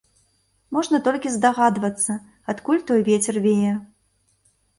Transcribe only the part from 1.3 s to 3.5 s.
здагадвацца, адкуль той вецер